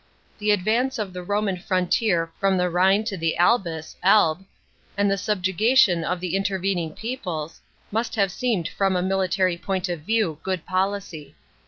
[0.39, 4.45] The advance of the Roman frontier from the Rhine to the Albis (Elbe),
[4.97, 9.99] and the subjugation of the intervening peoples, must have seemed from a military point of
[10.01, 11.35] view good policy.